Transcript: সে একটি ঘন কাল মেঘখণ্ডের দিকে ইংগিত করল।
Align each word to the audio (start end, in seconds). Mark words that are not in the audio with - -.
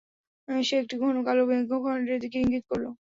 সে 0.47 0.75
একটি 0.81 0.95
ঘন 1.01 1.15
কাল 1.27 1.37
মেঘখণ্ডের 1.49 2.17
দিকে 2.23 2.37
ইংগিত 2.39 2.63
করল। 2.69 2.85